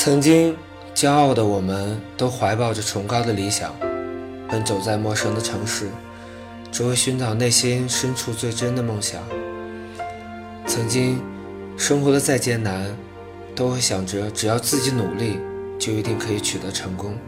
[0.00, 0.56] 曾经
[0.94, 3.74] 骄傲的我们，都怀抱着崇高的理想，
[4.48, 5.88] 奔走在陌生的城市，
[6.70, 9.20] 只为寻找内心深处最真的梦想。
[10.68, 11.20] 曾经
[11.76, 12.96] 生活的再艰难，
[13.56, 15.40] 都会想着只要自己努力，
[15.80, 17.18] 就一定可以取得成功。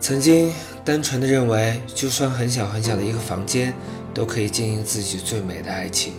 [0.00, 0.52] 曾经
[0.84, 3.72] 单纯的认为，就算很小很小的一个房间，
[4.12, 6.14] 都可以经营自己最美的爱情。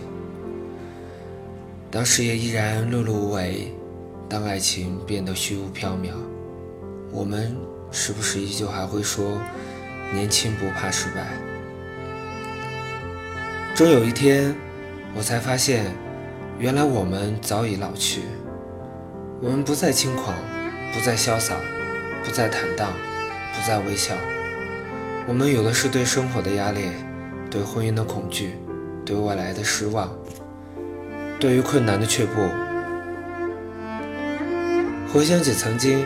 [1.90, 3.70] 当事业依然碌碌无为，
[4.28, 6.12] 当爱情变得虚无缥缈，
[7.10, 7.56] 我们
[7.90, 9.40] 是不是依旧还会说
[10.12, 11.26] “年轻不怕失败”？
[13.74, 14.54] 终有一天，
[15.14, 15.86] 我才发现，
[16.58, 18.22] 原来我们早已老去。
[19.40, 20.34] 我们不再轻狂，
[20.92, 21.56] 不再潇洒，
[22.24, 22.92] 不再坦荡。
[23.56, 24.16] 不再微笑，
[25.28, 26.90] 我们有的是对生活的压力，
[27.48, 28.56] 对婚姻的恐惧，
[29.06, 30.12] 对未来的失望，
[31.38, 32.48] 对于困难的却步。
[35.14, 36.04] 回想起曾经，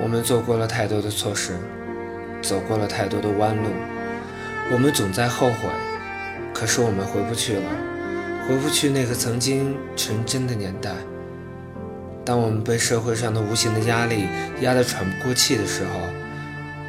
[0.00, 1.58] 我们做过了太多的错事，
[2.40, 3.68] 走过了太多的弯路，
[4.70, 5.68] 我们总在后悔，
[6.54, 7.68] 可是我们回不去了，
[8.46, 10.92] 回不去那个曾经纯真的年代。
[12.24, 14.28] 当我们被社会上的无形的压力
[14.60, 15.98] 压得喘不过气的时候，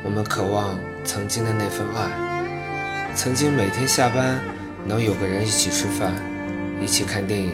[0.03, 4.39] 我们渴望曾经的那份爱，曾经每天下班
[4.86, 6.14] 能有个人一起吃饭，
[6.80, 7.52] 一起看电影。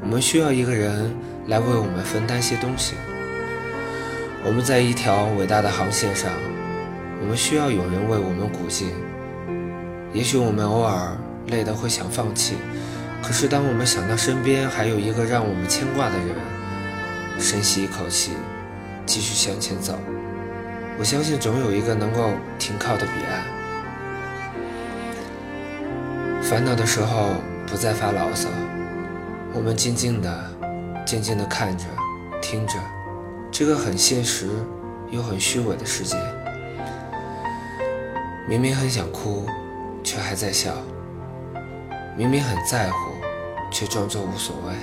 [0.00, 1.14] 我们需要一个人
[1.46, 2.94] 来为我们分担些东西。
[4.44, 6.30] 我们在一条伟大的航线上，
[7.20, 8.88] 我们需要有人为我们鼓劲。
[10.12, 11.16] 也许我们偶尔
[11.48, 12.54] 累得会想放弃，
[13.22, 16.28] 可是当我们想到身边还有一个让我们牵挂的人，
[17.40, 18.32] 深吸一口气，
[19.06, 19.98] 继续向前走。
[20.98, 23.42] 我相信总有一个能够停靠的彼岸。
[26.40, 27.30] 烦恼的时候
[27.66, 28.48] 不再发牢骚，
[29.52, 30.50] 我们静静的、
[31.04, 31.84] 静静的看着、
[32.40, 32.74] 听着
[33.50, 34.50] 这个很现实
[35.10, 36.16] 又很虚伪的世界。
[38.48, 39.46] 明明很想哭，
[40.02, 40.72] 却还在笑；
[42.16, 43.12] 明明很在乎，
[43.70, 44.74] 却装作无所谓；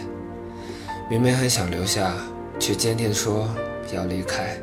[1.10, 2.14] 明明很想留下，
[2.60, 3.48] 却坚定说
[3.94, 4.58] 要离开。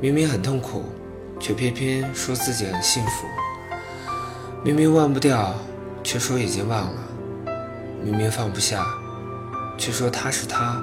[0.00, 0.84] 明明很痛苦，
[1.38, 3.26] 却偏偏说自己很幸福；
[4.64, 5.54] 明明忘不掉，
[6.02, 7.00] 却说已经忘了；
[8.02, 8.86] 明明放不下，
[9.80, 10.78] 却说他是他，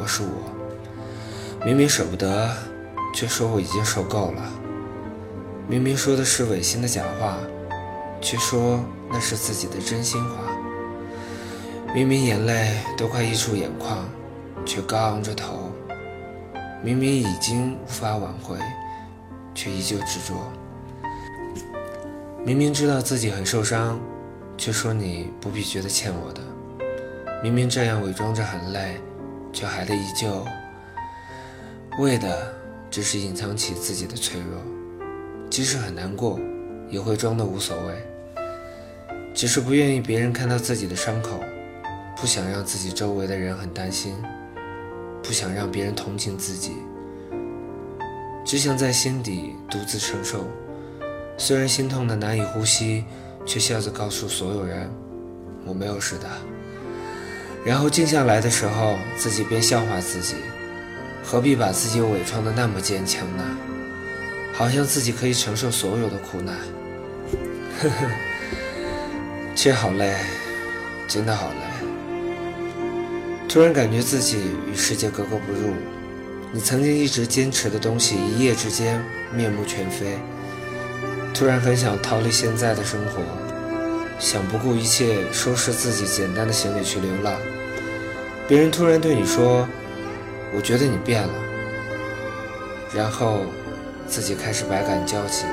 [0.00, 2.48] 我是我；明明舍不得，
[3.12, 4.42] 却说我已经受够了；
[5.66, 7.38] 明明说的是违心的假话，
[8.20, 8.78] 却说
[9.10, 10.36] 那是自己的真心话；
[11.92, 14.08] 明明眼泪都快溢出眼眶，
[14.64, 15.72] 却高昂着头。
[16.84, 18.56] 明明已经无法挽回，
[19.56, 20.34] 却依旧执着；
[22.44, 23.98] 明明知道自己很受伤，
[24.56, 26.40] 却说你不必觉得欠我的；
[27.42, 29.00] 明明这样伪装着很累，
[29.52, 30.44] 却还得依旧，
[31.98, 32.54] 为的
[32.90, 34.60] 只是隐藏起自己的脆弱。
[35.48, 36.40] 即使很难过，
[36.90, 37.94] 也会装的无所谓，
[39.32, 41.38] 只是不愿意别人看到自己的伤口，
[42.16, 44.16] 不想让自己周围的人很担心。
[45.22, 46.76] 不想让别人同情自己，
[48.44, 50.46] 只想在心底独自承受。
[51.36, 53.04] 虽然心痛的难以呼吸，
[53.44, 54.88] 却笑着告诉所有人
[55.66, 56.28] ：“我没有事的。”
[57.66, 60.36] 然后静下来的时候，自己便笑话自己
[61.24, 63.42] ：“何必把自己伪装的那么坚强呢？
[64.52, 66.54] 好像自己可以承受所有的苦难。”
[67.82, 68.06] 呵呵，
[69.56, 70.14] 却好累，
[71.08, 71.56] 真的好累。
[73.48, 74.38] 突然感觉自己
[74.70, 75.74] 与世界格格不入，
[76.52, 79.02] 你曾经一直坚持的东西，一夜之间
[79.34, 80.20] 面目全非。
[81.34, 83.22] 突然很想逃离现在的生活，
[84.20, 87.34] 想不顾一切收拾自己简单的行李去流浪。
[88.48, 89.66] 别人突然对你说
[90.54, 91.34] ：“我觉得你变了。”
[92.94, 93.40] 然后
[94.06, 95.44] 自己开始百感交集。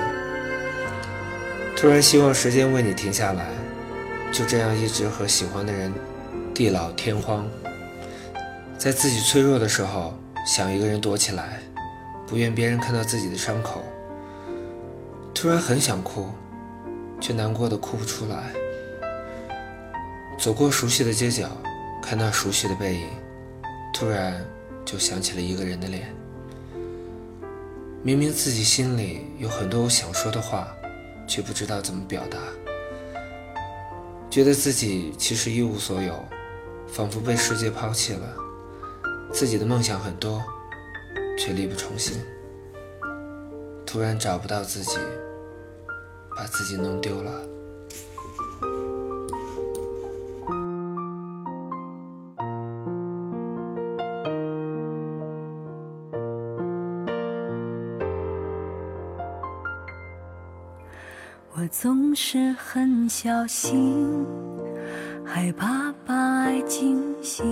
[1.75, 3.47] 突然希望时间为你停下来，
[4.31, 5.91] 就这样一直和喜欢的人
[6.53, 7.47] 地老天荒。
[8.77, 10.13] 在自己脆弱的时候，
[10.45, 11.59] 想一个人躲起来，
[12.27, 13.83] 不愿别人看到自己的伤口。
[15.33, 16.29] 突然很想哭，
[17.19, 18.53] 却难过的哭不出来。
[20.37, 21.49] 走过熟悉的街角，
[22.05, 23.07] 看那熟悉的背影，
[23.93, 24.45] 突然
[24.83, 26.13] 就想起了一个人的脸。
[28.03, 30.67] 明明自己心里有很多我想说的话，
[31.25, 32.37] 却不知道怎么表达，
[34.29, 36.13] 觉得自己其实一无所有，
[36.87, 38.35] 仿佛被世界抛弃了。
[39.31, 40.43] 自己的梦想很多，
[41.39, 42.19] 却力不从心。
[43.85, 44.97] 突然找不到自己，
[46.35, 47.31] 把自己弄丢了。
[61.83, 64.25] 总是很小心，
[65.25, 67.45] 害怕把爱惊醒，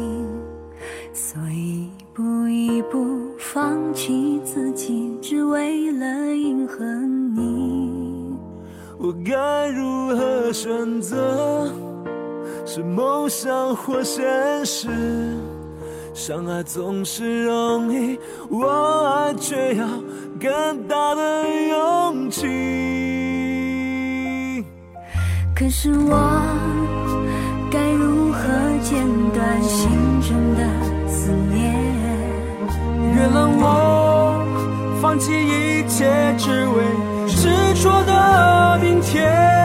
[1.11, 6.85] 所以一步一步放弃自己，只为了迎合
[7.35, 8.37] 你。
[8.97, 11.69] 我该如何选择？
[12.65, 14.87] 是梦想或现实？
[16.13, 18.17] 相爱总是容易，
[18.49, 18.65] 我
[19.09, 19.85] 爱却要
[20.39, 23.10] 更大的勇气。
[25.61, 26.17] 可是我
[27.69, 28.39] 该如何
[28.81, 30.67] 剪断心中的
[31.07, 31.75] 思念？
[33.15, 34.43] 原谅我，
[34.99, 36.83] 放弃一切，只为
[37.27, 37.47] 执
[37.79, 39.60] 着的明天。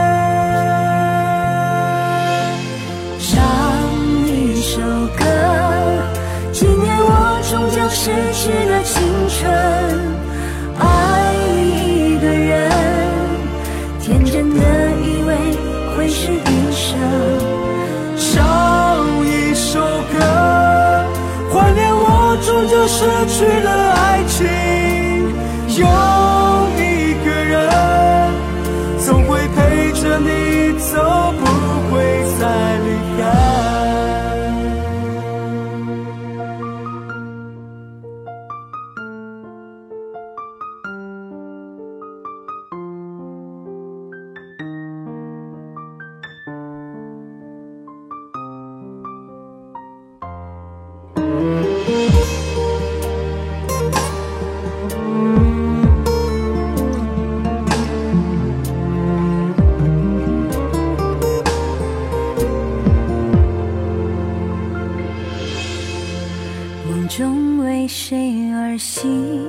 [68.08, 69.48] 谁而醒，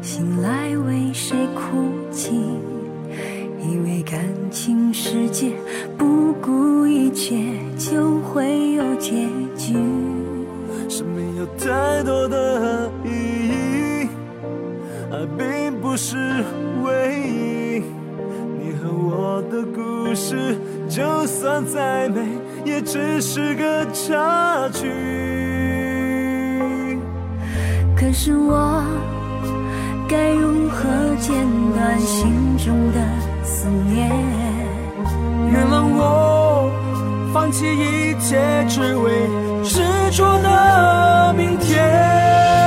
[0.00, 2.30] 醒来为谁哭泣？
[3.60, 5.50] 以为感情世界
[5.96, 7.34] 不顾一切
[7.76, 9.26] 就会有结
[9.56, 9.74] 局。
[10.88, 14.08] 生命有太多的意义，
[15.10, 16.16] 爱并不是
[16.84, 17.82] 唯一。
[18.62, 20.56] 你和我的故事，
[20.88, 22.20] 就算再美，
[22.64, 25.27] 也只是个插曲。
[27.98, 28.80] 可是我
[30.08, 31.34] 该如何剪
[31.74, 33.00] 断心中的
[33.42, 34.08] 思念？
[35.50, 36.70] 原谅我，
[37.34, 39.28] 放弃一切，只为
[39.64, 39.80] 执
[40.12, 42.57] 着的明天。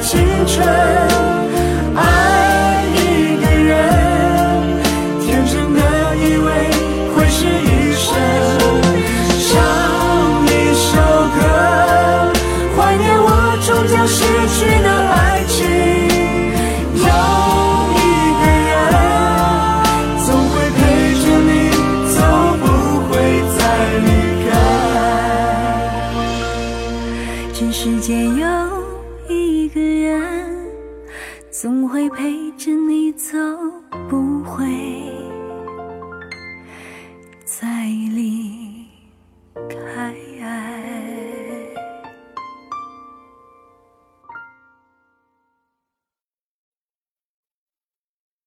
[0.00, 0.64] 青春，
[1.96, 3.74] 爱一个人，
[5.24, 5.80] 天真的
[6.16, 6.48] 以为
[7.14, 8.14] 会是一生；
[9.48, 9.50] 唱
[10.46, 10.88] 一首
[11.34, 11.38] 歌，
[12.76, 13.28] 怀念我
[13.66, 14.22] 终将失
[14.58, 14.75] 去。
[31.58, 33.34] 总会陪着你走
[34.10, 34.66] 不回。